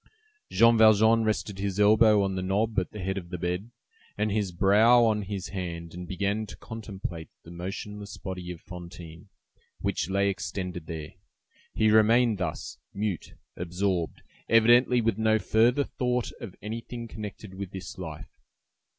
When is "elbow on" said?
1.79-2.33